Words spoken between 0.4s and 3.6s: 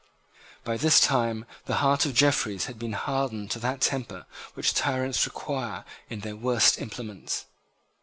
By this time the heart of Jeffreys had been hardened to